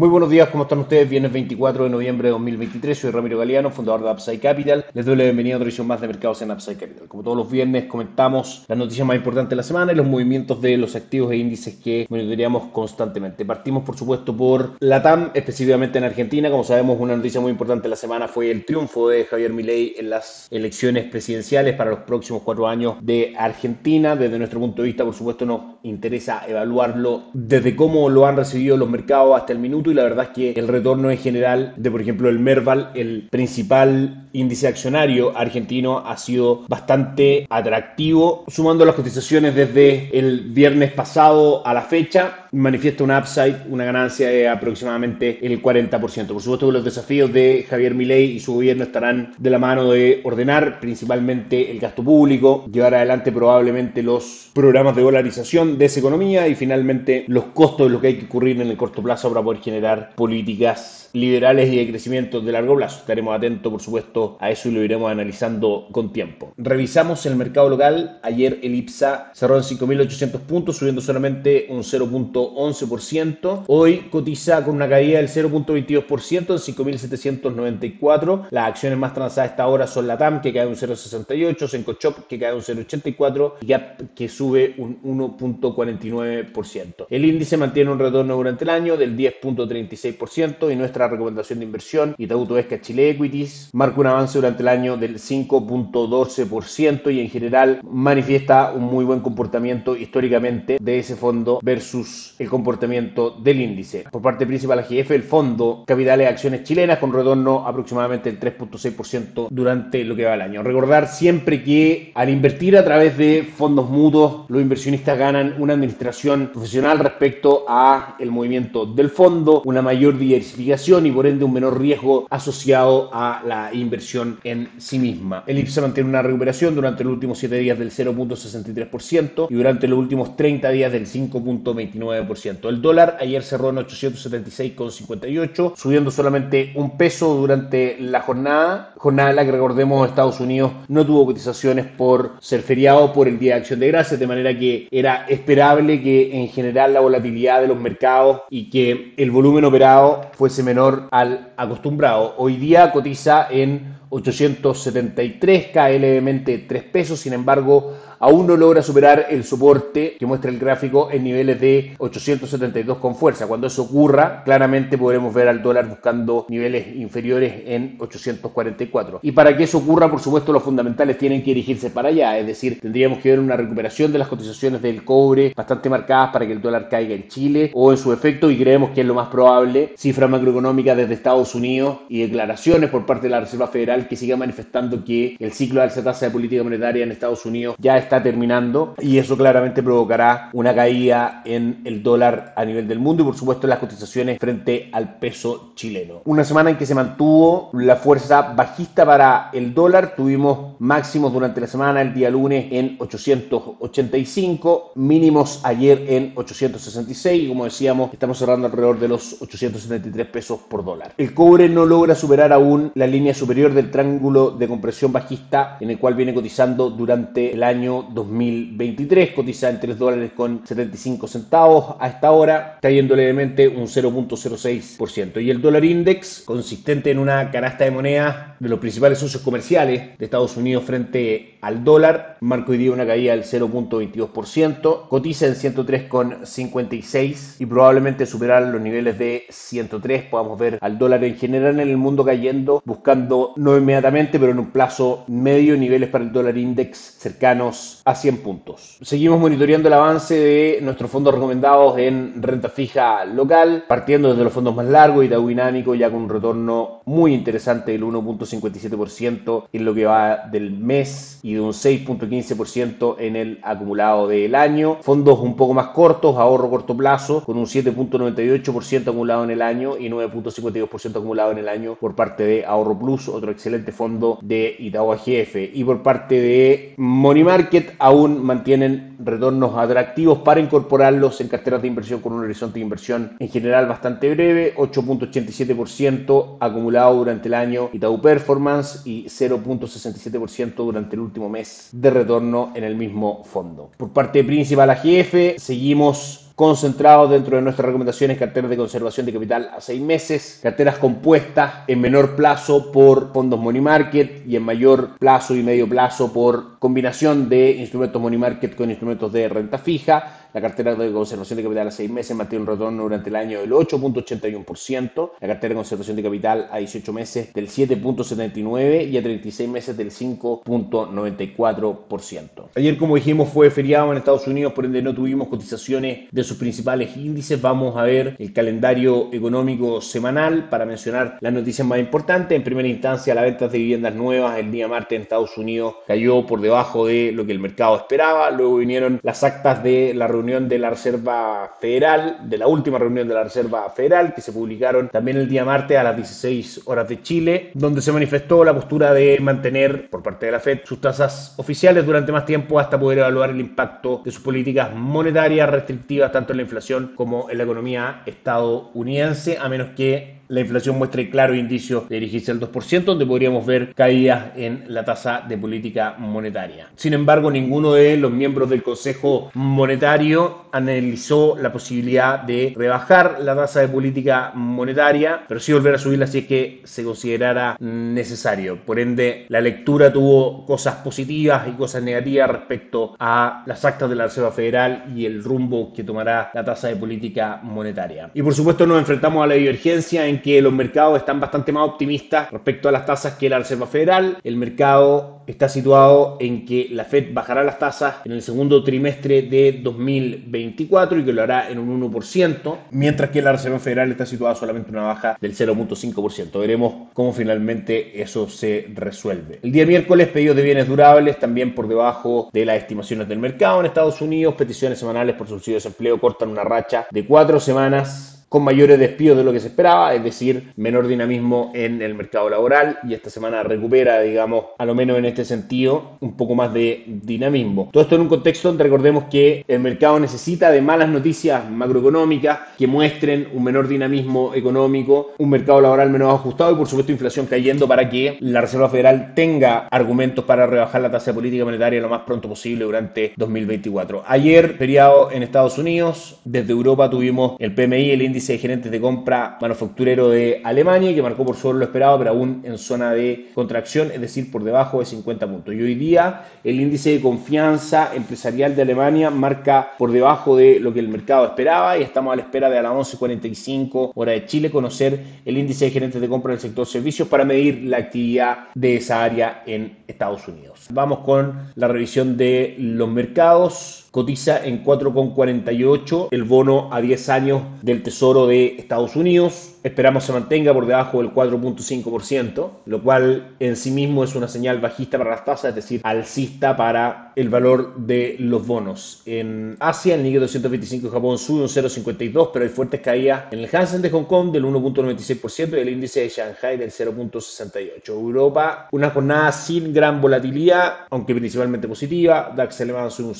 Muy 0.00 0.08
buenos 0.08 0.30
días, 0.30 0.48
¿cómo 0.48 0.62
están 0.62 0.78
ustedes? 0.78 1.10
Viernes 1.10 1.30
24 1.30 1.84
de 1.84 1.90
noviembre 1.90 2.28
de 2.28 2.32
2023, 2.32 2.98
soy 2.98 3.10
Ramiro 3.10 3.36
Galeano, 3.36 3.70
fundador 3.70 4.02
de 4.02 4.10
Upside 4.10 4.40
Capital. 4.40 4.86
Les 4.94 5.04
doy 5.04 5.14
la 5.14 5.24
bienvenida 5.24 5.56
a 5.56 5.58
otra 5.58 5.68
edición 5.68 5.86
más 5.86 6.00
de 6.00 6.06
mercados 6.06 6.40
en 6.40 6.50
Upside 6.50 6.78
Capital. 6.78 7.06
Como 7.06 7.22
todos 7.22 7.36
los 7.36 7.50
viernes 7.50 7.84
comentamos 7.84 8.64
las 8.66 8.78
noticias 8.78 9.06
más 9.06 9.16
importantes 9.16 9.50
de 9.50 9.56
la 9.56 9.62
semana 9.62 9.92
y 9.92 9.96
los 9.96 10.06
movimientos 10.06 10.62
de 10.62 10.78
los 10.78 10.96
activos 10.96 11.32
e 11.32 11.36
índices 11.36 11.74
que 11.74 12.06
monitoreamos 12.08 12.68
constantemente. 12.72 13.44
Partimos 13.44 13.84
por 13.84 13.94
supuesto 13.94 14.34
por 14.34 14.78
la 14.80 15.02
TAM, 15.02 15.32
específicamente 15.34 15.98
en 15.98 16.04
Argentina. 16.04 16.50
Como 16.50 16.64
sabemos, 16.64 16.98
una 16.98 17.14
noticia 17.14 17.42
muy 17.42 17.50
importante 17.50 17.82
de 17.82 17.90
la 17.90 17.96
semana 17.96 18.26
fue 18.26 18.50
el 18.50 18.64
triunfo 18.64 19.10
de 19.10 19.26
Javier 19.26 19.52
Milei 19.52 19.96
en 19.98 20.08
las 20.08 20.48
elecciones 20.50 21.10
presidenciales 21.10 21.76
para 21.76 21.90
los 21.90 22.00
próximos 22.00 22.40
cuatro 22.40 22.66
años 22.66 22.94
de 23.02 23.34
Argentina. 23.36 24.16
Desde 24.16 24.38
nuestro 24.38 24.60
punto 24.60 24.80
de 24.80 24.86
vista, 24.86 25.04
por 25.04 25.12
supuesto, 25.12 25.44
nos 25.44 25.60
interesa 25.82 26.44
evaluarlo 26.48 27.24
desde 27.34 27.76
cómo 27.76 28.08
lo 28.08 28.24
han 28.24 28.36
recibido 28.36 28.78
los 28.78 28.88
mercados 28.88 29.36
hasta 29.36 29.52
el 29.52 29.58
minuto 29.58 29.89
y 29.90 29.94
la 29.94 30.04
verdad 30.04 30.26
es 30.26 30.30
que 30.30 30.60
el 30.60 30.68
retorno 30.68 31.10
en 31.10 31.18
general 31.18 31.74
de, 31.76 31.90
por 31.90 32.00
ejemplo, 32.00 32.28
el 32.28 32.38
Merval, 32.38 32.90
el 32.94 33.28
principal 33.30 34.28
índice 34.32 34.68
accionario 34.68 35.36
argentino, 35.36 35.98
ha 35.98 36.16
sido 36.16 36.64
bastante 36.68 37.46
atractivo, 37.50 38.44
sumando 38.48 38.84
las 38.84 38.94
cotizaciones 38.94 39.54
desde 39.54 40.16
el 40.16 40.50
viernes 40.50 40.92
pasado 40.92 41.66
a 41.66 41.74
la 41.74 41.82
fecha, 41.82 42.46
manifiesta 42.52 43.04
un 43.04 43.10
upside, 43.12 43.56
una 43.68 43.84
ganancia 43.84 44.28
de 44.28 44.48
aproximadamente 44.48 45.38
el 45.44 45.62
40%. 45.62 46.26
Por 46.28 46.42
supuesto 46.42 46.66
que 46.66 46.72
los 46.72 46.84
desafíos 46.84 47.32
de 47.32 47.66
Javier 47.68 47.94
Milei 47.94 48.32
y 48.32 48.40
su 48.40 48.54
gobierno 48.54 48.84
estarán 48.84 49.34
de 49.38 49.50
la 49.50 49.58
mano 49.58 49.90
de 49.90 50.20
ordenar 50.24 50.80
principalmente 50.80 51.70
el 51.70 51.78
gasto 51.78 52.02
público, 52.02 52.66
llevar 52.70 52.94
adelante 52.94 53.32
probablemente 53.32 54.02
los 54.02 54.50
programas 54.54 54.96
de 54.96 55.02
dolarización 55.02 55.78
de 55.78 55.86
esa 55.86 56.00
economía 56.00 56.48
y 56.48 56.54
finalmente 56.54 57.24
los 57.28 57.44
costos 57.46 57.86
de 57.86 57.92
lo 57.92 58.00
que 58.00 58.08
hay 58.08 58.18
que 58.18 58.26
ocurrir 58.26 58.60
en 58.60 58.68
el 58.68 58.76
corto 58.76 59.02
plazo 59.02 59.28
para 59.28 59.42
poder 59.42 59.60
generar 59.60 59.79
políticas 60.14 61.00
liberales 61.12 61.72
y 61.72 61.76
de 61.76 61.88
crecimiento 61.88 62.40
de 62.40 62.52
largo 62.52 62.76
plazo. 62.76 63.00
Estaremos 63.00 63.36
atentos, 63.36 63.72
por 63.72 63.82
supuesto, 63.82 64.36
a 64.40 64.50
eso 64.50 64.68
y 64.68 64.72
lo 64.72 64.82
iremos 64.82 65.10
analizando 65.10 65.88
con 65.90 66.12
tiempo. 66.12 66.52
Revisamos 66.56 67.24
el 67.26 67.36
mercado 67.36 67.68
local. 67.68 68.20
Ayer 68.22 68.58
el 68.62 68.74
IPSA 68.74 69.32
cerró 69.34 69.56
en 69.56 69.62
5.800 69.62 70.38
puntos, 70.40 70.76
subiendo 70.76 71.00
solamente 71.00 71.66
un 71.68 71.82
0.11%. 71.82 73.64
Hoy 73.66 74.08
cotiza 74.10 74.64
con 74.64 74.76
una 74.76 74.88
caída 74.88 75.18
del 75.18 75.28
0.22% 75.28 76.50
en 76.50 76.56
5.794. 76.58 78.46
Las 78.50 78.68
acciones 78.68 78.98
más 78.98 79.14
transadas 79.14 79.50
a 79.50 79.52
esta 79.52 79.66
hora 79.66 79.86
son 79.86 80.06
la 80.06 80.18
TAM, 80.18 80.40
que 80.40 80.52
cae 80.52 80.66
un 80.66 80.74
0.68, 80.74 81.66
Sencochop, 81.66 82.26
que 82.26 82.38
cae 82.38 82.54
un 82.54 82.60
0.84 82.60 83.54
y 83.60 83.66
Gap, 83.66 84.14
que 84.14 84.28
sube 84.28 84.74
un 84.78 85.00
1.49%. 85.02 87.06
El 87.08 87.24
índice 87.24 87.56
mantiene 87.56 87.90
un 87.90 87.98
retorno 87.98 88.36
durante 88.36 88.64
el 88.64 88.70
año 88.70 88.96
del 88.96 89.16
10.30 89.16 89.59
36% 89.68 90.72
y 90.72 90.76
nuestra 90.76 91.08
recomendación 91.08 91.58
de 91.58 91.64
inversión, 91.64 92.14
Itaú 92.18 92.46
Tobesca 92.46 92.80
Chile 92.80 93.10
Equities, 93.10 93.70
marca 93.72 94.00
un 94.00 94.06
avance 94.06 94.38
durante 94.38 94.62
el 94.62 94.68
año 94.68 94.96
del 94.96 95.16
5.12% 95.18 97.12
y 97.12 97.20
en 97.20 97.30
general 97.30 97.80
manifiesta 97.82 98.72
un 98.72 98.84
muy 98.84 99.04
buen 99.04 99.20
comportamiento 99.20 99.96
históricamente 99.96 100.78
de 100.80 100.98
ese 100.98 101.16
fondo 101.16 101.60
versus 101.62 102.34
el 102.38 102.48
comportamiento 102.48 103.30
del 103.30 103.60
índice. 103.60 104.04
Por 104.10 104.22
parte 104.22 104.46
principal 104.46 104.78
AGF, 104.80 105.10
el 105.10 105.22
fondo 105.22 105.84
Capitales 105.86 106.28
Acciones 106.28 106.64
Chilenas 106.64 106.98
con 106.98 107.12
retorno 107.12 107.66
aproximadamente 107.66 108.30
del 108.32 108.40
3.6% 108.40 109.48
durante 109.50 110.04
lo 110.04 110.16
que 110.16 110.24
va 110.24 110.34
el 110.34 110.42
año. 110.42 110.62
Recordar 110.62 111.08
siempre 111.08 111.62
que 111.62 112.12
al 112.14 112.28
invertir 112.28 112.76
a 112.76 112.84
través 112.84 113.16
de 113.16 113.42
fondos 113.42 113.88
mutuos, 113.88 114.48
los 114.48 114.60
inversionistas 114.60 115.18
ganan 115.18 115.54
una 115.58 115.74
administración 115.74 116.50
profesional 116.52 116.98
respecto 116.98 117.64
a 117.68 118.16
el 118.18 118.30
movimiento 118.30 118.86
del 118.86 119.10
fondo, 119.10 119.49
una 119.64 119.82
mayor 119.82 120.18
diversificación 120.18 121.06
y 121.06 121.10
por 121.10 121.26
ende 121.26 121.44
un 121.44 121.52
menor 121.52 121.80
riesgo 121.80 122.26
asociado 122.30 123.10
a 123.12 123.42
la 123.46 123.72
inversión 123.72 124.38
en 124.44 124.68
sí 124.78 124.98
misma. 124.98 125.44
El 125.46 125.58
IPSA 125.58 125.82
mantiene 125.82 126.08
una 126.08 126.22
recuperación 126.22 126.74
durante 126.74 127.04
los 127.04 127.12
últimos 127.12 127.38
7 127.38 127.56
días 127.56 127.78
del 127.78 127.90
0.63% 127.90 129.46
y 129.50 129.54
durante 129.54 129.88
los 129.88 129.98
últimos 129.98 130.36
30 130.36 130.70
días 130.70 130.92
del 130.92 131.06
5.29%. 131.06 132.68
El 132.68 132.82
dólar 132.82 133.16
ayer 133.20 133.42
cerró 133.42 133.70
en 133.70 133.76
876,58, 133.76 135.72
subiendo 135.76 136.10
solamente 136.10 136.72
un 136.74 136.96
peso 136.96 137.34
durante 137.34 137.96
la 138.00 138.20
jornada, 138.22 138.92
jornada 138.96 139.30
en 139.30 139.36
la 139.36 139.44
que 139.44 139.52
recordemos 139.52 140.08
Estados 140.08 140.40
Unidos 140.40 140.72
no 140.88 141.06
tuvo 141.06 141.26
cotizaciones 141.26 141.86
por 141.86 142.32
ser 142.40 142.62
feriado 142.62 143.12
por 143.12 143.28
el 143.28 143.38
Día 143.38 143.54
de 143.54 143.60
Acción 143.60 143.80
de 143.80 143.88
Gracias, 143.88 144.20
de 144.20 144.26
manera 144.26 144.56
que 144.58 144.88
era 144.90 145.26
esperable 145.28 146.02
que 146.02 146.36
en 146.36 146.48
general 146.48 146.94
la 146.94 147.00
volatilidad 147.00 147.60
de 147.60 147.68
los 147.68 147.78
mercados 147.78 148.42
y 148.50 148.70
que 148.70 149.14
el 149.16 149.30
volumen 149.30 149.39
operado 149.46 150.22
fuese 150.32 150.62
menor 150.62 151.08
al 151.10 151.52
acostumbrado. 151.56 152.34
Hoy 152.36 152.56
día 152.56 152.92
cotiza 152.92 153.46
en 153.50 153.99
873, 154.10 155.68
cae 155.72 155.98
levemente 155.98 156.58
3 156.58 156.82
pesos, 156.84 157.20
sin 157.20 157.32
embargo 157.32 157.94
aún 158.22 158.46
no 158.46 158.54
logra 158.54 158.82
superar 158.82 159.28
el 159.30 159.44
soporte 159.44 160.16
que 160.18 160.26
muestra 160.26 160.50
el 160.50 160.58
gráfico 160.58 161.08
en 161.10 161.24
niveles 161.24 161.58
de 161.58 161.94
872 161.96 162.98
con 162.98 163.14
fuerza. 163.14 163.46
Cuando 163.46 163.66
eso 163.66 163.84
ocurra, 163.84 164.42
claramente 164.44 164.98
podremos 164.98 165.32
ver 165.32 165.48
al 165.48 165.62
dólar 165.62 165.88
buscando 165.88 166.44
niveles 166.50 166.94
inferiores 166.96 167.62
en 167.64 167.96
844. 167.98 169.20
Y 169.22 169.32
para 169.32 169.56
que 169.56 169.64
eso 169.64 169.78
ocurra, 169.78 170.10
por 170.10 170.20
supuesto, 170.20 170.52
los 170.52 170.62
fundamentales 170.62 171.16
tienen 171.16 171.40
que 171.40 171.54
dirigirse 171.54 171.88
para 171.88 172.10
allá, 172.10 172.38
es 172.38 172.46
decir, 172.46 172.78
tendríamos 172.78 173.20
que 173.20 173.30
ver 173.30 173.40
una 173.40 173.56
recuperación 173.56 174.12
de 174.12 174.18
las 174.18 174.28
cotizaciones 174.28 174.82
del 174.82 175.02
cobre 175.02 175.54
bastante 175.56 175.88
marcadas 175.88 176.30
para 176.30 176.46
que 176.46 176.52
el 176.52 176.60
dólar 176.60 176.90
caiga 176.90 177.14
en 177.14 177.26
Chile 177.28 177.70
o 177.72 177.90
en 177.90 177.96
su 177.96 178.12
efecto, 178.12 178.50
y 178.50 178.58
creemos 178.58 178.90
que 178.90 179.00
es 179.00 179.06
lo 179.06 179.14
más 179.14 179.28
probable, 179.28 179.94
cifra 179.96 180.28
macroeconómica 180.28 180.94
desde 180.94 181.14
Estados 181.14 181.54
Unidos 181.54 182.00
y 182.10 182.20
declaraciones 182.20 182.90
por 182.90 183.06
parte 183.06 183.28
de 183.28 183.30
la 183.30 183.40
Reserva 183.40 183.68
Federal 183.68 183.99
que 184.08 184.16
siga 184.16 184.36
manifestando 184.36 185.04
que 185.04 185.36
el 185.38 185.52
ciclo 185.52 185.80
de 185.80 185.86
alza 185.86 186.02
tasa 186.02 186.26
de 186.26 186.32
política 186.32 186.62
monetaria 186.62 187.04
en 187.04 187.12
Estados 187.12 187.44
Unidos 187.46 187.76
ya 187.78 187.98
está 187.98 188.22
terminando 188.22 188.94
y 188.98 189.18
eso 189.18 189.36
claramente 189.36 189.82
provocará 189.82 190.50
una 190.52 190.74
caída 190.74 191.42
en 191.44 191.80
el 191.84 192.02
dólar 192.02 192.52
a 192.56 192.64
nivel 192.64 192.86
del 192.88 192.98
mundo 192.98 193.22
y 193.22 193.26
por 193.26 193.36
supuesto 193.36 193.66
en 193.66 193.70
las 193.70 193.78
cotizaciones 193.78 194.38
frente 194.38 194.88
al 194.92 195.18
peso 195.18 195.72
chileno. 195.74 196.22
Una 196.24 196.44
semana 196.44 196.70
en 196.70 196.76
que 196.76 196.86
se 196.86 196.94
mantuvo 196.94 197.70
la 197.72 197.96
fuerza 197.96 198.42
bajista 198.54 199.04
para 199.04 199.50
el 199.52 199.74
dólar, 199.74 200.14
tuvimos 200.14 200.76
máximos 200.78 201.32
durante 201.32 201.60
la 201.60 201.66
semana 201.66 202.02
el 202.02 202.14
día 202.14 202.30
lunes 202.30 202.66
en 202.70 202.96
885, 202.98 204.92
mínimos 204.94 205.60
ayer 205.64 206.04
en 206.08 206.32
866 206.34 207.44
y 207.44 207.48
como 207.48 207.64
decíamos 207.64 208.12
estamos 208.12 208.38
cerrando 208.38 208.66
alrededor 208.66 208.98
de 208.98 209.08
los 209.08 209.40
873 209.40 210.26
pesos 210.26 210.60
por 210.68 210.84
dólar. 210.84 211.14
El 211.16 211.34
cobre 211.34 211.68
no 211.68 211.86
logra 211.86 212.14
superar 212.14 212.52
aún 212.52 212.92
la 212.94 213.06
línea 213.06 213.34
superior 213.34 213.72
del 213.74 213.89
triángulo 213.90 214.50
de 214.52 214.68
compresión 214.68 215.12
bajista 215.12 215.76
en 215.80 215.90
el 215.90 215.98
cual 215.98 216.14
viene 216.14 216.34
cotizando 216.34 216.90
durante 216.90 217.52
el 217.52 217.62
año 217.62 218.06
2023. 218.12 219.32
Cotiza 219.32 219.68
en 219.70 219.80
3 219.80 219.98
dólares 219.98 220.32
con 220.36 220.66
75 220.66 221.26
centavos 221.26 221.96
a 221.98 222.08
esta 222.08 222.30
hora, 222.30 222.78
cayendo 222.80 223.16
levemente 223.16 223.68
un 223.68 223.86
0.06%. 223.86 225.42
Y 225.42 225.50
el 225.50 225.60
dólar 225.60 225.84
index, 225.84 226.42
consistente 226.44 227.10
en 227.10 227.18
una 227.18 227.50
canasta 227.50 227.84
de 227.84 227.90
monedas 227.90 228.58
de 228.58 228.68
los 228.68 228.78
principales 228.78 229.18
socios 229.18 229.42
comerciales 229.42 230.18
de 230.18 230.24
Estados 230.24 230.56
Unidos 230.56 230.84
frente 230.84 231.58
al 231.60 231.84
dólar, 231.84 232.36
marca 232.40 232.72
hoy 232.72 232.78
día 232.78 232.92
una 232.92 233.06
caída 233.06 233.32
del 233.32 233.44
0.22%, 233.44 235.08
cotiza 235.08 235.46
en 235.46 235.54
103,56 235.54 237.56
y 237.58 237.66
probablemente 237.66 238.26
superar 238.26 238.62
los 238.64 238.80
niveles 238.80 239.18
de 239.18 239.44
103. 239.50 240.24
Podamos 240.24 240.58
ver 240.58 240.78
al 240.80 240.98
dólar 240.98 241.24
en 241.24 241.36
general 241.36 241.80
en 241.80 241.88
el 241.88 241.96
mundo 241.96 242.24
cayendo, 242.24 242.82
buscando 242.84 243.52
no 243.56 243.76
inmediatamente, 243.76 244.38
pero 244.38 244.52
en 244.52 244.58
un 244.58 244.70
plazo 244.70 245.24
medio, 245.28 245.76
niveles 245.76 246.08
para 246.08 246.24
el 246.24 246.32
dólar 246.32 246.56
index 246.56 247.16
cercanos 247.18 248.02
a 248.04 248.14
100 248.14 248.38
puntos. 248.38 248.98
Seguimos 249.02 249.38
monitoreando 249.38 249.88
el 249.88 249.94
avance 249.94 250.34
de 250.34 250.78
nuestros 250.82 251.10
fondos 251.10 251.34
recomendados 251.34 251.98
en 251.98 252.42
renta 252.42 252.68
fija 252.68 253.24
local, 253.24 253.84
partiendo 253.88 254.30
desde 254.30 254.44
los 254.44 254.52
fondos 254.52 254.74
más 254.74 254.86
largos, 254.86 255.24
y 255.24 255.28
Dinámico 255.50 255.94
ya 255.94 256.10
con 256.10 256.22
un 256.22 256.28
retorno 256.28 257.00
muy 257.06 257.34
interesante 257.34 257.92
del 257.92 258.04
1.57% 258.04 259.64
en 259.72 259.84
lo 259.84 259.94
que 259.94 260.06
va 260.06 260.48
del 260.50 260.70
mes 260.70 261.40
y 261.42 261.49
de 261.54 261.60
un 261.60 261.72
6.15% 261.72 263.16
en 263.18 263.36
el 263.36 263.58
acumulado 263.62 264.28
del 264.28 264.54
año. 264.54 264.98
Fondos 265.02 265.38
un 265.40 265.56
poco 265.56 265.74
más 265.74 265.88
cortos, 265.88 266.36
ahorro 266.36 266.70
corto 266.70 266.96
plazo, 266.96 267.44
con 267.44 267.56
un 267.56 267.66
7.98% 267.66 269.02
acumulado 269.02 269.44
en 269.44 269.50
el 269.50 269.62
año 269.62 269.96
y 269.98 270.08
9.52% 270.08 271.16
acumulado 271.16 271.52
en 271.52 271.58
el 271.58 271.68
año 271.68 271.96
por 271.96 272.14
parte 272.14 272.44
de 272.44 272.64
Ahorro 272.64 272.98
Plus, 272.98 273.28
otro 273.28 273.50
excelente 273.50 273.92
fondo 273.92 274.38
de 274.42 274.76
Itaú 274.78 275.12
AGF. 275.12 275.56
Y 275.72 275.84
por 275.84 276.02
parte 276.02 276.40
de 276.40 276.94
Money 276.96 277.44
Market 277.44 277.94
aún 277.98 278.42
mantienen 278.42 279.16
retornos 279.18 279.76
atractivos 279.76 280.38
para 280.38 280.60
incorporarlos 280.60 281.40
en 281.40 281.48
carteras 281.48 281.82
de 281.82 281.88
inversión 281.88 282.20
con 282.20 282.32
un 282.32 282.44
horizonte 282.44 282.74
de 282.74 282.84
inversión 282.84 283.36
en 283.38 283.48
general 283.48 283.86
bastante 283.86 284.30
breve, 284.30 284.74
8.87% 284.76 286.56
acumulado 286.60 287.16
durante 287.16 287.48
el 287.48 287.54
año 287.54 287.90
Itaú 287.92 288.20
Performance 288.20 289.02
y 289.04 289.24
0.67% 289.24 290.74
durante 290.74 291.16
el 291.16 291.20
último 291.20 291.39
mes 291.48 291.88
de 291.92 292.10
retorno 292.10 292.72
en 292.74 292.84
el 292.84 292.96
mismo 292.96 293.44
fondo. 293.44 293.90
Por 293.96 294.10
parte 294.10 294.44
principal 294.44 294.90
AGF, 294.90 295.58
seguimos 295.58 296.49
concentrados 296.60 297.30
dentro 297.30 297.56
de 297.56 297.62
nuestras 297.62 297.86
recomendaciones, 297.86 298.36
carteras 298.36 298.68
de 298.68 298.76
conservación 298.76 299.24
de 299.24 299.32
capital 299.32 299.70
a 299.74 299.80
seis 299.80 300.02
meses, 300.02 300.60
carteras 300.62 300.98
compuestas 300.98 301.72
en 301.86 302.02
menor 302.02 302.36
plazo 302.36 302.92
por 302.92 303.32
fondos 303.32 303.58
money 303.58 303.80
market 303.80 304.46
y 304.46 304.56
en 304.56 304.64
mayor 304.64 305.16
plazo 305.18 305.56
y 305.56 305.62
medio 305.62 305.88
plazo 305.88 306.34
por 306.34 306.78
combinación 306.78 307.48
de 307.48 307.70
instrumentos 307.70 308.20
money 308.20 308.38
market 308.38 308.76
con 308.76 308.90
instrumentos 308.90 309.32
de 309.32 309.48
renta 309.48 309.78
fija 309.78 310.40
la 310.52 310.60
cartera 310.60 310.96
de 310.96 311.12
conservación 311.12 311.58
de 311.58 311.62
capital 311.62 311.86
a 311.88 311.90
6 311.92 312.10
meses 312.10 312.36
mantiene 312.36 312.62
un 312.62 312.68
retorno 312.68 313.04
durante 313.04 313.30
el 313.30 313.36
año 313.36 313.60
del 313.60 313.70
8.81%. 313.70 315.30
La 315.40 315.46
cartera 315.46 315.68
de 315.68 315.76
conservación 315.76 316.16
de 316.16 316.24
capital 316.24 316.68
a 316.72 316.78
18 316.78 317.12
meses 317.12 317.52
del 317.52 317.68
7.79% 317.68 319.10
y 319.10 319.16
a 319.16 319.22
36 319.22 319.68
meses 319.68 319.96
del 319.96 320.10
5.94%. 320.10 322.70
Ayer, 322.74 322.98
como 322.98 323.14
dijimos, 323.14 323.48
fue 323.48 323.70
feriado 323.70 324.10
en 324.10 324.18
Estados 324.18 324.48
Unidos, 324.48 324.72
por 324.72 324.84
ende 324.84 325.02
no 325.02 325.14
tuvimos 325.14 325.46
cotizaciones 325.48 326.28
de 326.32 326.42
sus 326.50 326.58
principales 326.58 327.16
índices. 327.16 327.62
Vamos 327.62 327.96
a 327.96 328.02
ver 328.02 328.34
el 328.36 328.52
calendario 328.52 329.28
económico 329.32 330.00
semanal 330.00 330.68
para 330.68 330.84
mencionar 330.84 331.38
las 331.40 331.52
noticias 331.52 331.86
más 331.86 332.00
importantes. 332.00 332.56
En 332.56 332.64
primera 332.64 332.88
instancia, 332.88 333.36
la 333.36 333.42
venta 333.42 333.68
de 333.68 333.78
viviendas 333.78 334.16
nuevas 334.16 334.58
el 334.58 334.72
día 334.72 334.88
martes 334.88 335.14
en 335.14 335.22
Estados 335.22 335.56
Unidos 335.56 335.94
cayó 336.08 336.44
por 336.46 336.60
debajo 336.60 337.06
de 337.06 337.30
lo 337.30 337.46
que 337.46 337.52
el 337.52 337.60
mercado 337.60 337.96
esperaba. 337.96 338.50
Luego 338.50 338.78
vinieron 338.78 339.20
las 339.22 339.44
actas 339.44 339.80
de 339.84 340.12
la 340.12 340.26
reunión 340.26 340.68
de 340.68 340.80
la 340.80 340.90
Reserva 340.90 341.76
Federal, 341.80 342.38
de 342.42 342.58
la 342.58 342.66
última 342.66 342.98
reunión 342.98 343.28
de 343.28 343.34
la 343.34 343.44
Reserva 343.44 343.88
Federal, 343.90 344.34
que 344.34 344.40
se 344.40 344.50
publicaron 344.50 345.08
también 345.08 345.36
el 345.36 345.48
día 345.48 345.64
martes 345.64 345.96
a 345.96 346.02
las 346.02 346.16
16 346.16 346.80
horas 346.86 347.08
de 347.08 347.22
Chile, 347.22 347.70
donde 347.74 348.02
se 348.02 348.10
manifestó 348.10 348.64
la 348.64 348.74
postura 348.74 349.14
de 349.14 349.38
mantener 349.38 350.10
por 350.10 350.20
parte 350.20 350.46
de 350.46 350.52
la 350.52 350.58
Fed 350.58 350.80
sus 350.82 351.00
tasas 351.00 351.54
oficiales 351.58 352.04
durante 352.04 352.32
más 352.32 352.44
tiempo 352.44 352.80
hasta 352.80 352.98
poder 352.98 353.18
evaluar 353.18 353.50
el 353.50 353.60
impacto 353.60 354.20
de 354.24 354.32
sus 354.32 354.42
políticas 354.42 354.92
monetarias 354.92 355.70
restrictivas 355.70 356.32
tanto 356.40 356.54
en 356.54 356.56
la 356.56 356.62
inflación 356.62 357.12
como 357.16 357.50
en 357.50 357.58
la 357.58 357.64
economía 357.64 358.22
estadounidense, 358.24 359.58
a 359.58 359.68
menos 359.68 359.90
que 359.90 360.39
la 360.50 360.60
inflación 360.60 360.98
muestra 360.98 361.22
claro 361.30 361.54
indicio 361.54 362.06
de 362.08 362.16
dirigirse 362.16 362.50
al 362.50 362.60
2%, 362.60 363.04
donde 363.04 363.24
podríamos 363.24 363.64
ver 363.64 363.94
caídas 363.94 364.46
en 364.56 364.84
la 364.88 365.04
tasa 365.04 365.44
de 365.48 365.56
política 365.56 366.16
monetaria. 366.18 366.88
Sin 366.96 367.14
embargo, 367.14 367.50
ninguno 367.50 367.92
de 367.92 368.16
los 368.16 368.32
miembros 368.32 368.68
del 368.68 368.82
Consejo 368.82 369.50
Monetario 369.54 370.66
analizó 370.72 371.56
la 371.60 371.72
posibilidad 371.72 372.40
de 372.40 372.72
rebajar 372.76 373.38
la 373.40 373.54
tasa 373.54 373.80
de 373.80 373.88
política 373.88 374.50
monetaria, 374.54 375.44
pero 375.46 375.60
sí 375.60 375.72
volver 375.72 375.94
a 375.94 375.98
subirla 375.98 376.26
si 376.26 376.38
es 376.38 376.46
que 376.46 376.80
se 376.84 377.04
considerara 377.04 377.76
necesario. 377.78 378.84
Por 378.84 378.98
ende, 378.98 379.46
la 379.48 379.60
lectura 379.60 380.12
tuvo 380.12 380.66
cosas 380.66 380.96
positivas 380.96 381.68
y 381.68 381.72
cosas 381.72 382.02
negativas 382.02 382.50
respecto 382.50 383.14
a 383.20 383.62
las 383.66 383.84
actas 383.84 384.10
de 384.10 384.16
la 384.16 384.24
Reserva 384.24 384.50
Federal 384.50 385.12
y 385.14 385.26
el 385.26 385.44
rumbo 385.44 385.92
que 385.92 386.02
tomará 386.02 386.50
la 386.54 386.64
tasa 386.64 386.88
de 386.88 386.96
política 386.96 387.60
monetaria. 387.62 388.30
Y 388.34 388.42
por 388.42 388.54
supuesto 388.54 388.84
nos 388.84 388.98
enfrentamos 388.98 389.44
a 389.44 389.46
la 389.46 389.54
divergencia 389.54 390.26
en 390.26 390.39
que 390.42 390.60
los 390.60 390.72
mercados 390.72 391.18
están 391.18 391.40
bastante 391.40 391.72
más 391.72 391.88
optimistas 391.88 392.50
respecto 392.50 392.88
a 392.88 392.92
las 392.92 393.06
tasas 393.06 393.34
que 393.34 393.48
la 393.48 393.58
Reserva 393.58 393.86
Federal. 393.86 394.38
El 394.42 394.56
mercado 394.56 395.42
está 395.46 395.68
situado 395.68 396.36
en 396.40 396.64
que 396.64 396.88
la 396.90 397.04
Fed 397.04 397.32
bajará 397.32 397.64
las 397.64 397.78
tasas 397.78 398.16
en 398.24 398.32
el 398.32 398.42
segundo 398.42 398.84
trimestre 398.84 399.42
de 399.42 399.80
2024 399.82 401.18
y 401.18 401.24
que 401.24 401.32
lo 401.32 401.42
hará 401.42 401.70
en 401.70 401.78
un 401.78 402.00
1%, 402.00 402.76
mientras 402.92 403.30
que 403.30 403.42
la 403.42 403.52
Reserva 403.52 403.78
Federal 403.78 404.10
está 404.10 404.26
situada 404.26 404.54
solamente 404.54 404.90
en 404.90 404.96
una 404.96 405.06
baja 405.06 405.36
del 405.40 405.54
0.5%. 405.54 406.58
Veremos 406.60 407.08
cómo 407.12 407.32
finalmente 407.32 408.20
eso 408.20 408.48
se 408.48 408.86
resuelve. 408.94 409.58
El 409.62 409.72
día 409.72 409.86
miércoles, 409.86 410.28
pedidos 410.28 410.56
de 410.56 410.62
bienes 410.62 410.88
durables 410.88 411.38
también 411.38 411.74
por 411.74 411.88
debajo 411.88 412.50
de 412.52 412.64
las 412.64 412.78
estimaciones 412.78 413.28
del 413.28 413.38
mercado 413.38 413.80
en 413.80 413.86
Estados 413.86 414.20
Unidos. 414.20 414.54
Peticiones 414.54 414.98
semanales 414.98 415.36
por 415.36 415.48
subsidio 415.48 415.76
de 415.76 415.84
desempleo 415.84 416.20
cortan 416.20 416.50
una 416.50 416.64
racha 416.64 417.06
de 417.10 417.26
cuatro 417.26 417.58
semanas 417.60 418.39
con 418.50 418.64
mayores 418.64 418.98
despidos 418.98 419.38
de 419.38 419.44
lo 419.44 419.52
que 419.52 419.60
se 419.60 419.68
esperaba, 419.68 420.12
es 420.12 420.24
decir, 420.24 420.72
menor 420.74 421.06
dinamismo 421.06 421.70
en 421.72 422.02
el 422.02 422.16
mercado 422.16 422.50
laboral 422.50 422.98
y 423.04 423.14
esta 423.14 423.30
semana 423.30 423.62
recupera, 423.62 424.20
digamos, 424.22 424.64
a 424.76 424.84
lo 424.84 424.92
menos 424.92 425.18
en 425.18 425.24
este 425.24 425.44
sentido, 425.44 426.16
un 426.18 426.36
poco 426.36 426.56
más 426.56 426.74
de 426.74 427.04
dinamismo. 427.06 427.90
Todo 427.92 428.02
esto 428.02 428.16
en 428.16 428.22
un 428.22 428.28
contexto 428.28 428.66
donde 428.66 428.82
recordemos 428.82 429.24
que 429.30 429.64
el 429.68 429.78
mercado 429.78 430.18
necesita 430.18 430.72
de 430.72 430.82
malas 430.82 431.08
noticias 431.08 431.70
macroeconómicas 431.70 432.58
que 432.76 432.88
muestren 432.88 433.46
un 433.54 433.62
menor 433.62 433.86
dinamismo 433.86 434.52
económico, 434.52 435.30
un 435.38 435.48
mercado 435.48 435.80
laboral 435.80 436.10
menos 436.10 436.34
ajustado 436.34 436.72
y 436.72 436.74
por 436.74 436.88
supuesto 436.88 437.12
inflación 437.12 437.46
cayendo 437.46 437.86
para 437.86 438.10
que 438.10 438.36
la 438.40 438.62
Reserva 438.62 438.88
Federal 438.88 439.32
tenga 439.36 439.86
argumentos 439.92 440.44
para 440.44 440.66
rebajar 440.66 441.00
la 441.02 441.10
tasa 441.12 441.30
de 441.30 441.36
política 441.36 441.64
monetaria 441.64 442.00
lo 442.00 442.08
más 442.08 442.22
pronto 442.22 442.48
posible 442.48 442.84
durante 442.84 443.32
2024. 443.36 444.24
Ayer, 444.26 444.70
feriado 444.70 445.30
en 445.30 445.44
Estados 445.44 445.78
Unidos, 445.78 446.40
desde 446.44 446.72
Europa 446.72 447.08
tuvimos 447.08 447.54
el 447.60 447.76
PMI, 447.76 448.10
el 448.10 448.22
índice 448.22 448.39
de 448.46 448.58
gerentes 448.58 448.90
de 448.90 449.00
compra 449.00 449.58
manufacturero 449.60 450.28
de 450.28 450.60
Alemania, 450.64 451.14
que 451.14 451.22
marcó 451.22 451.44
por 451.44 451.56
sobre 451.56 451.78
lo 451.78 451.84
esperado, 451.84 452.18
pero 452.18 452.30
aún 452.30 452.62
en 452.64 452.78
zona 452.78 453.12
de 453.12 453.50
contracción, 453.54 454.10
es 454.12 454.20
decir, 454.20 454.50
por 454.50 454.64
debajo 454.64 455.00
de 455.00 455.06
50 455.06 455.46
puntos. 455.46 455.74
Y 455.74 455.82
hoy 455.82 455.94
día 455.94 456.44
el 456.64 456.80
índice 456.80 457.10
de 457.10 457.20
confianza 457.20 458.14
empresarial 458.14 458.74
de 458.74 458.82
Alemania 458.82 459.30
marca 459.30 459.92
por 459.98 460.12
debajo 460.12 460.56
de 460.56 460.80
lo 460.80 460.92
que 460.92 461.00
el 461.00 461.08
mercado 461.08 461.46
esperaba 461.46 461.98
y 461.98 462.02
estamos 462.02 462.32
a 462.32 462.36
la 462.36 462.42
espera 462.42 462.70
de 462.70 462.78
a 462.78 462.82
las 462.82 462.92
11.45 462.92 464.12
hora 464.14 464.32
de 464.32 464.46
Chile 464.46 464.70
conocer 464.70 465.20
el 465.44 465.58
índice 465.58 465.86
de 465.86 465.90
gerentes 465.90 466.20
de 466.20 466.28
compra 466.28 466.52
del 466.52 466.60
sector 466.60 466.86
servicios 466.86 467.28
para 467.28 467.44
medir 467.44 467.82
la 467.84 467.98
actividad 467.98 468.68
de 468.74 468.96
esa 468.96 469.22
área 469.22 469.62
en 469.66 469.98
Estados 470.06 470.46
Unidos. 470.48 470.86
Vamos 470.90 471.20
con 471.20 471.70
la 471.74 471.88
revisión 471.88 472.36
de 472.36 472.76
los 472.78 473.08
mercados 473.08 473.99
cotiza 474.10 474.64
en 474.64 474.84
4,48 474.84 476.28
el 476.30 476.44
bono 476.44 476.92
a 476.92 477.00
10 477.00 477.28
años 477.28 477.62
del 477.82 478.02
Tesoro 478.02 478.46
de 478.46 478.76
Estados 478.78 479.16
Unidos. 479.16 479.76
Esperamos 479.82 480.24
se 480.24 480.32
mantenga 480.32 480.74
por 480.74 480.86
debajo 480.86 481.18
del 481.18 481.32
4.5%, 481.32 482.70
lo 482.84 483.02
cual 483.02 483.54
en 483.60 483.76
sí 483.76 483.90
mismo 483.90 484.24
es 484.24 484.34
una 484.34 484.48
señal 484.48 484.78
bajista 484.80 485.16
para 485.16 485.30
las 485.30 485.44
tasas, 485.44 485.70
es 485.70 485.74
decir, 485.76 486.00
alcista 486.04 486.76
para 486.76 487.32
el 487.34 487.48
valor 487.48 487.96
de 487.96 488.36
los 488.38 488.66
bonos. 488.66 489.22
En 489.24 489.76
Asia, 489.80 490.16
el 490.16 490.22
Nikkei 490.22 490.40
225 490.40 491.06
de 491.06 491.12
Japón 491.12 491.38
sube 491.38 491.62
un 491.62 491.68
0.52, 491.68 492.50
pero 492.52 492.64
hay 492.64 492.70
fuertes 492.70 493.00
caídas 493.00 493.44
en 493.52 493.60
el 493.60 493.74
Hansen 493.74 494.02
de 494.02 494.10
Hong 494.10 494.24
Kong 494.24 494.50
del 494.50 494.64
1.96% 494.64 495.78
y 495.78 495.80
el 495.80 495.88
índice 495.88 496.20
de 496.20 496.28
Shanghai 496.28 496.76
del 496.76 496.90
0.68. 496.90 498.08
Europa, 498.08 498.88
una 498.92 499.10
jornada 499.10 499.50
sin 499.52 499.94
gran 499.94 500.20
volatilidad, 500.20 501.06
aunque 501.10 501.34
principalmente 501.34 501.88
positiva. 501.88 502.52
DAX 502.54 502.80
alemán 502.82 503.10
sube 503.10 503.28
un 503.28 503.34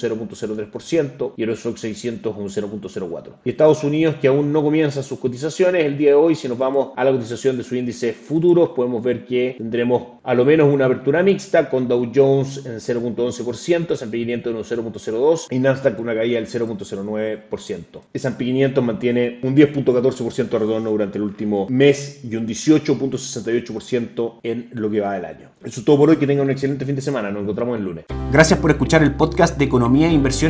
0.03 0.69 1.33
y 1.37 1.43
el 1.43 1.49
Eurostock 1.51 1.77
600 1.77 2.37
un 2.37 2.49
0.04. 2.49 3.33
Y 3.45 3.51
Estados 3.51 3.85
Unidos, 3.85 4.17
que 4.21 4.29
aún 4.29 4.53
no 4.53 4.63
comienza 4.63 5.03
sus 5.03 5.19
cotizaciones, 5.19 5.85
el 5.85 5.97
día 5.97 6.11
de 6.11 6.15
hoy, 6.15 6.35
si 6.35 6.49
nos 6.49 6.59
vamos 6.59 6.91
a 6.97 7.05
la 7.05 7.13
cotización 7.13 7.57
de 7.57 7.63
su 7.63 7.77
índice 7.77 8.13
futuros, 8.13 8.71
podemos 8.71 9.03
ver 9.03 9.25
que 9.25 9.55
tendremos 9.59 10.21
a 10.23 10.35
lo 10.35 10.45
menos 10.45 10.73
una 10.73 10.87
apertura 10.87 11.23
mixta 11.23 11.69
con 11.69 11.89
Dow 11.89 12.11
Jones 12.15 12.65
en 12.67 12.77
0.11%, 12.77 13.93
S&P 13.93 14.19
500 14.19 14.51
en 14.51 14.57
un 14.57 14.65
0.02% 14.65 15.47
y 15.51 15.59
Nasdaq 15.59 15.97
con 15.97 16.05
una 16.05 16.15
caída 16.15 16.41
del 16.41 16.49
0.09%. 16.49 18.01
S&P 18.13 18.45
500 18.45 18.85
mantiene 18.85 19.41
un 19.43 19.57
10.14% 19.57 20.59
de 20.59 20.91
durante 20.91 21.19
el 21.19 21.25
último 21.25 21.67
mes 21.69 22.21
y 22.25 22.37
un 22.37 22.47
18.68% 22.47 24.41
en 24.43 24.71
lo 24.73 24.91
que 24.91 25.01
va 25.01 25.15
del 25.15 25.25
año. 25.25 25.51
Eso 25.65 25.81
es 25.81 25.85
todo 25.85 25.99
por 25.99 26.11
hoy, 26.11 26.17
que 26.17 26.27
tengan 26.27 26.47
un 26.47 26.51
excelente 26.51 26.85
fin 26.85 26.97
de 26.97 27.03
semana, 27.03 27.31
nos 27.31 27.43
encontramos 27.43 27.79
el 27.79 27.85
lunes. 27.85 28.05
Gracias 28.33 28.59
por 28.59 28.71
escuchar 28.71 29.03
el 29.03 29.15
podcast 29.15 29.59
de 29.59 29.65
Economía 29.65 30.09
e 30.09 30.13
Inversión 30.13 30.50